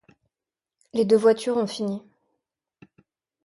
[0.93, 2.01] Les deux voitures ont fini.